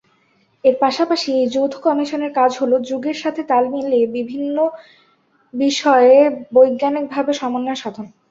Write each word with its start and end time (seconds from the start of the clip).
এর 0.63 0.75
পাশাপাশি 0.81 1.29
এই 1.35 1.47
যৌথ 1.55 1.73
কমিশনের 1.85 2.31
কাজ 2.39 2.51
হল, 2.61 2.71
যুগের 2.89 3.17
সাথে 3.23 3.41
তাল 3.49 3.63
মিলিয়ে 3.73 4.05
বিভিন্ন 4.17 4.57
বিষয়ে 5.53 6.15
বৈজ্ঞানিকভাবে 6.55 7.31
সমন্বয় 7.41 7.79
সাধন। 7.81 8.05